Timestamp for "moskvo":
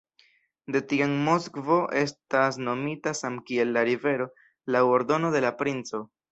1.27-1.77